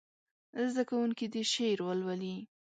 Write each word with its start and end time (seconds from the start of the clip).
زده 0.71 0.83
کوونکي 0.89 1.25
دې 1.33 1.43
شعر 1.53 1.79
ولولي. 1.83 2.35